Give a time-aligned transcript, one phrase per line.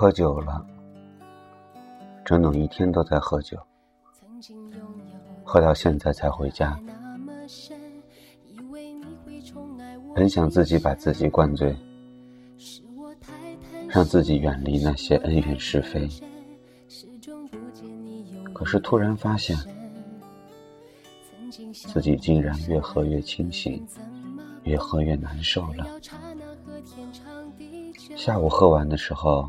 [0.00, 0.64] 喝酒了，
[2.24, 3.58] 整整一天都在喝酒，
[5.44, 6.80] 喝到现在才回家。
[10.14, 11.76] 本想自己把自己灌醉，
[13.88, 16.08] 让自己远离那些恩怨是非，
[18.54, 19.54] 可是突然发现，
[21.74, 23.86] 自己竟然越喝越清醒，
[24.62, 25.86] 越喝越难受了。
[28.16, 29.46] 下午喝完的时候，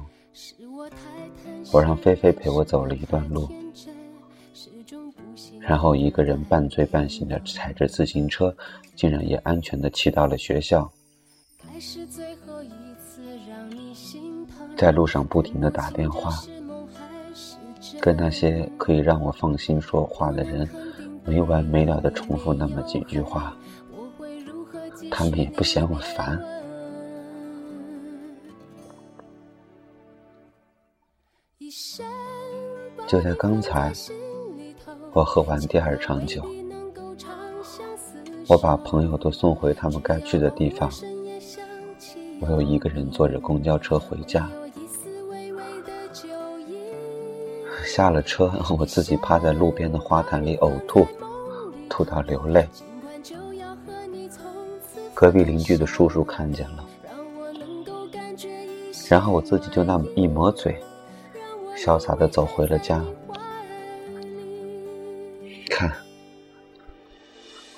[1.71, 3.49] 我让菲菲陪我走了一段路，
[5.59, 8.55] 然后一个人半醉半醒的踩着自行车，
[8.95, 10.91] 竟然也安全的骑到了学校。
[14.77, 16.33] 在路上不停的打电话，
[17.99, 20.67] 跟那些可以让我放心说话的人，
[21.25, 23.55] 没完没了的重复那么几句话，
[25.11, 26.41] 他们也不嫌我烦。
[33.11, 33.91] 就在刚才，
[35.11, 36.41] 我喝完第二场酒，
[38.47, 40.89] 我把朋友都送回他们该去的地方，
[42.39, 44.49] 我又一个人坐着公交车回家。
[47.83, 51.05] 下了车，我自己趴在路边的花坛里呕吐，
[51.89, 52.65] 吐到流泪。
[55.13, 56.85] 隔壁邻居的叔叔看见了，
[59.09, 60.81] 然后我自己就那么一抹嘴。
[61.83, 63.03] 潇洒的走回了家。
[65.67, 65.91] 看，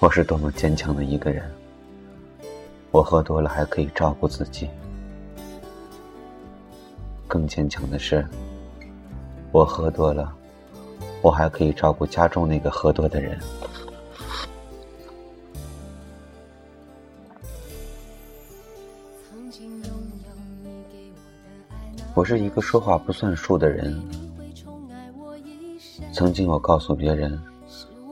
[0.02, 1.50] 我是多么坚强的一个人。
[2.92, 4.68] 我喝多了还可以照顾自己。
[7.30, 8.28] 更坚强的是，
[9.54, 10.36] 我喝多了，
[11.22, 13.40] 我还可以照顾家中那个喝多的人。
[22.16, 24.00] 我是一个说话不算数的人。
[26.12, 27.40] 曾经我告诉别人，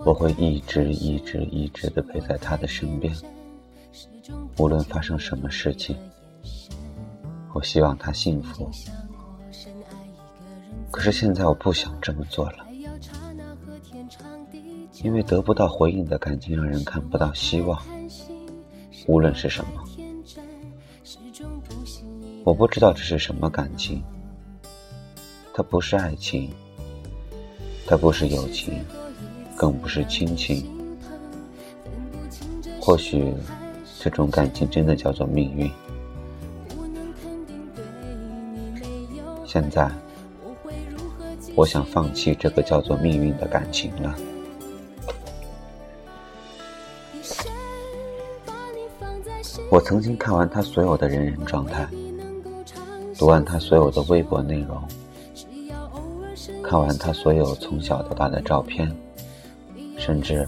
[0.04, 3.16] 我会一直一直一直的陪在他的身边，
[4.58, 5.96] 无论发生什么事情。
[7.54, 8.72] 我希望他幸福。
[10.90, 12.66] 可是现在我不想这么做了，
[15.04, 17.80] 因为得不到回应的感情让人看不到希望，
[19.06, 19.84] 无论是什么。
[22.44, 24.04] 我不知道这是什么感情，
[25.54, 26.52] 它不是爱情，
[27.86, 28.84] 它不是友情，
[29.56, 30.66] 更不是亲情。
[32.82, 33.32] 或许，
[34.00, 35.72] 这种感情真的叫做命运。
[39.46, 39.88] 现在，
[41.54, 44.16] 我想放弃这个叫做命运的感情了。
[49.70, 51.88] 我曾经看完他所有的人人状态。
[53.22, 54.82] 读完他所有的微博内容，
[56.64, 58.92] 看完他所有从小到大的照片，
[59.96, 60.44] 甚至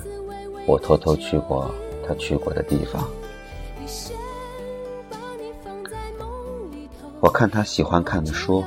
[0.65, 1.69] 我偷偷去过
[2.03, 3.07] 他去过的地方。
[7.19, 8.63] 我看他喜欢看的书，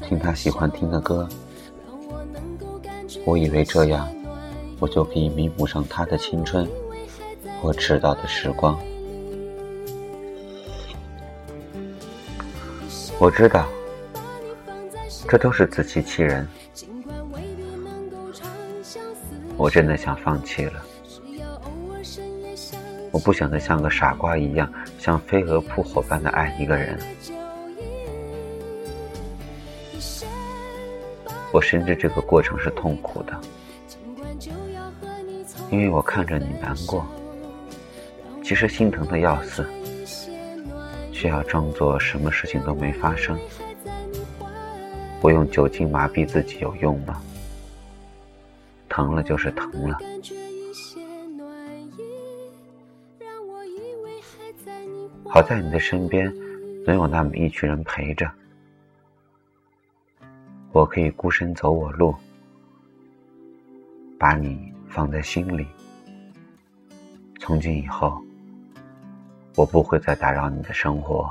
[0.00, 1.28] 听他喜欢听的歌，
[3.26, 4.08] 我以为这样，
[4.80, 6.66] 我就可以弥补上他的青春
[7.60, 8.80] 或迟到的时光。
[13.20, 13.66] 我知道，
[15.28, 16.46] 这都是自欺欺人。
[19.56, 20.80] 我真的想放弃了。
[23.10, 26.96] 我不想再像个傻瓜一样，像飞蛾扑火般的爱一个人。
[31.50, 33.36] 我深知这个过程是痛苦的，
[35.72, 37.04] 因为我看着你难过，
[38.44, 39.66] 其实心疼的要死。
[41.18, 43.36] 需要装作什么事情都没发生。
[45.20, 47.20] 我用酒精麻痹自己有用吗？
[48.88, 49.98] 疼了就是疼了。
[55.28, 56.32] 好在你的身边
[56.84, 58.30] 总有那么一群人陪着，
[60.70, 62.14] 我可以孤身走我路，
[64.16, 65.66] 把你放在心里。
[67.40, 68.22] 从今以后。
[69.58, 71.28] 我不会再打扰你的生活。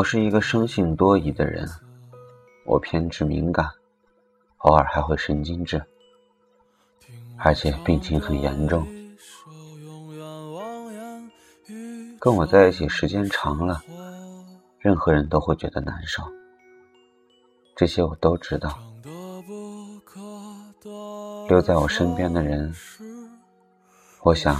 [0.00, 1.68] 我是一个生性多疑的人，
[2.64, 3.68] 我偏执敏感，
[4.60, 5.84] 偶尔还会神经质，
[7.36, 8.88] 而且病情很严重。
[12.18, 13.78] 跟我在一起时间长了，
[14.78, 16.22] 任何人都会觉得难受。
[17.76, 18.78] 这些我都知道。
[21.46, 22.74] 留在我身边的人，
[24.22, 24.56] 我想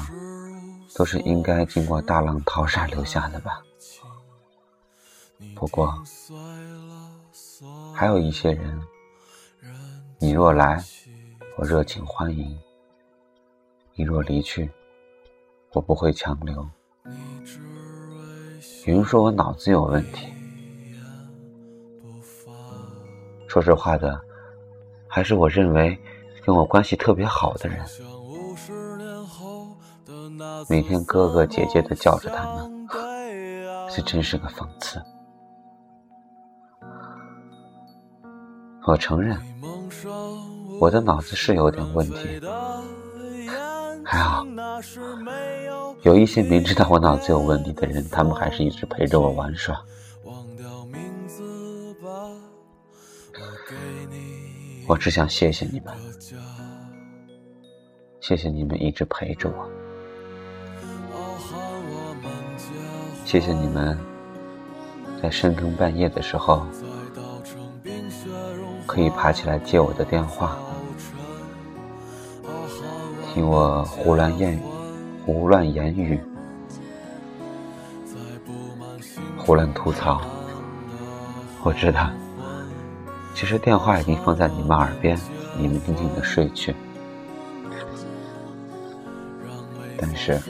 [0.95, 3.63] 都是应该经过大浪淘沙留下的吧。
[5.55, 5.93] 不过，
[7.95, 8.81] 还有一些人，
[10.19, 10.83] 你若来，
[11.57, 12.57] 我热情欢迎；
[13.95, 14.71] 你若离去，
[15.73, 16.69] 我不会强留。
[18.87, 20.33] 有人说我脑子有问题，
[23.49, 24.21] 说实话的，
[25.07, 25.99] 还是我认为
[26.45, 27.85] 跟我关系特别好的人，
[30.69, 32.89] 每天哥哥姐姐的叫着他们，
[33.91, 35.03] 这真是个讽刺。
[38.87, 39.39] 我承认，
[40.81, 42.41] 我的脑子是有点问题，
[44.05, 44.45] 还好，
[46.03, 49.81] 有一些明知道我脑子有问题的人，他们还是一直陪着我玩耍。
[54.89, 55.95] 我只想谢谢你们，
[58.21, 59.71] 谢谢你们一直陪着我，
[63.25, 63.97] 谢谢你们
[65.23, 66.67] 在深更半夜的时候。
[68.91, 70.57] 可以爬起来接我的电话，
[73.33, 74.61] 听我胡乱言语、
[75.25, 76.21] 胡乱言语、
[79.39, 80.21] 胡乱吐槽。
[81.63, 82.11] 我知道，
[83.33, 85.17] 其实电话已经放在你们耳边，
[85.57, 86.75] 你们静静的睡去。
[89.97, 90.41] 但是，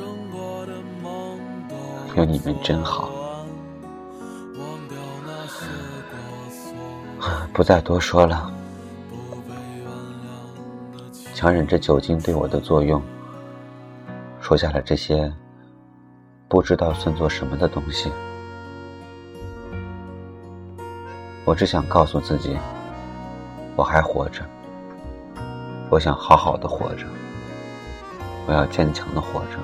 [2.16, 3.10] 有你们真好。
[7.52, 8.50] 不再多说了，
[11.34, 13.02] 强忍着酒精对我的作用，
[14.40, 15.30] 说下了这些
[16.48, 18.10] 不知道算作什么的东西。
[21.44, 22.56] 我只想告诉自己，
[23.76, 24.42] 我还活着，
[25.90, 27.04] 我想好好的活着，
[28.46, 29.58] 我要坚强的活着。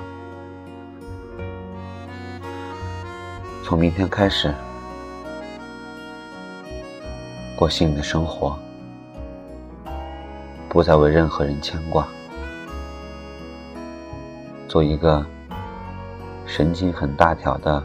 [3.63, 4.53] 从明天开始。
[7.57, 8.55] 过新的生活，
[10.69, 12.07] 不再为任何人牵挂，
[14.67, 15.25] 做一个
[16.45, 17.83] 神经很大条的。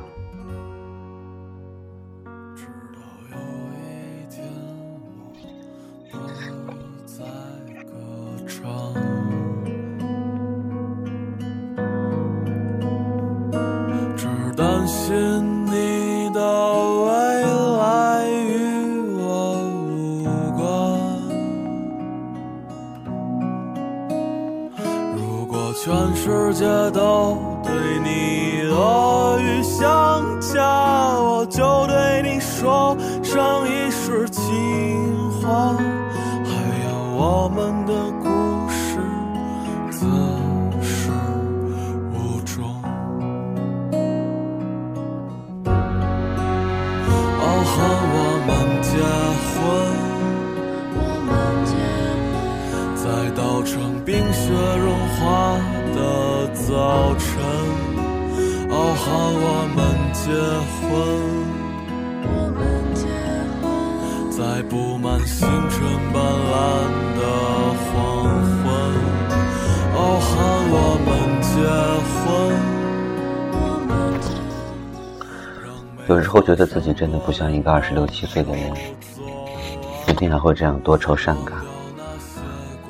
[25.75, 27.73] 全世界都对
[28.05, 30.63] 你恶语相加，
[31.19, 34.43] 我就对你说上一世情
[35.41, 35.75] 话。
[36.45, 36.53] 还
[36.85, 37.93] 有我们的
[38.23, 38.29] 故
[38.71, 39.01] 事，
[39.91, 40.07] 自
[40.83, 41.11] 始
[42.13, 42.63] 无终。
[47.41, 47.75] 哦，和
[48.13, 48.17] 我
[48.47, 48.51] 们
[48.83, 48.93] 结
[49.49, 49.61] 婚，
[52.95, 53.05] 在
[53.35, 53.73] 稻城
[54.05, 54.87] 冰雪融
[55.19, 55.52] 化。
[56.73, 57.29] 的早晨，
[58.71, 59.05] 哦，喊
[59.45, 59.79] 我们
[60.15, 60.25] 结
[60.81, 60.81] 婚。
[64.31, 65.77] 在布满星辰
[66.15, 66.17] 斑
[66.49, 66.51] 斓
[67.19, 67.23] 的
[67.85, 67.93] 黄
[68.63, 68.65] 昏，
[69.95, 70.33] 哦，喊
[70.73, 70.75] 我
[71.05, 71.09] 们
[71.43, 71.53] 结
[72.17, 72.25] 婚。
[76.09, 78.73] 有时候觉得自己真的不像一个二十六七岁的人，
[80.09, 81.55] 一定还会这样多愁善感，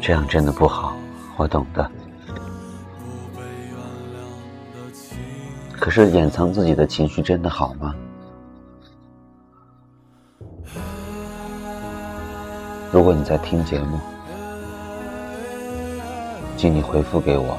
[0.01, 0.95] 这样真的不好，
[1.37, 1.91] 我懂的。
[5.83, 7.93] 可是掩藏自己的情绪真的好吗？
[12.93, 13.99] 如果你在听节目，
[16.57, 17.59] 请你回复给我。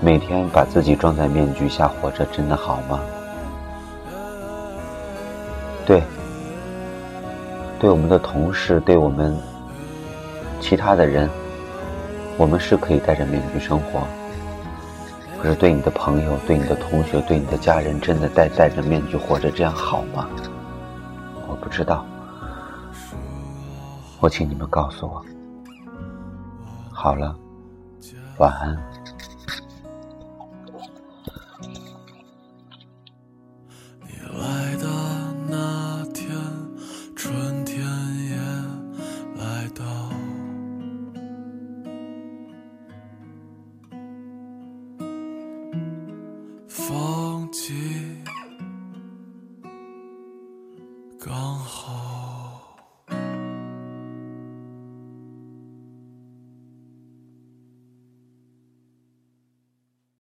[0.00, 3.00] 每天把自己装在面具下活着，真的好吗？
[5.84, 6.04] 对，
[7.80, 9.36] 对我们的同事，对我们
[10.60, 11.28] 其他的人，
[12.36, 14.06] 我们是可以戴着面具生活。
[15.42, 20.28] 可是，对你的朋友、对你的同学、对你的家人，真的戴戴着面具活着，这样好吗？
[21.48, 22.04] 我不知道。
[24.20, 25.24] 我请你们告诉我。
[26.92, 27.34] 好了，
[28.36, 28.76] 晚安。